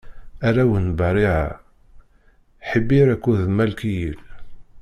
[0.47, 1.45] Arraw n Bariɛa:
[2.69, 4.17] Ḥibir akked Malkiyil.